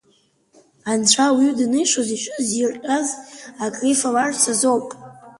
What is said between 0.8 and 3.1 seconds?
Анцәа ауаҩы данишоз иҿы зирҟьаз